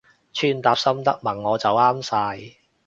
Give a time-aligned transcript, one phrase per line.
[0.33, 2.55] 穿搭心得問我就啱晒